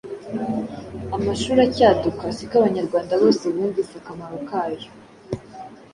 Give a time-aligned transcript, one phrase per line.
[1.15, 4.89] Amashuri acyaduka si ko Abanyarwanda hose bumvise akamaro kayo.